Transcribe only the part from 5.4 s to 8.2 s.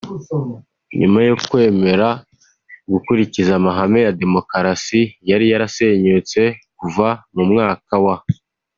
yarasenyutse kuva mu mwaka w’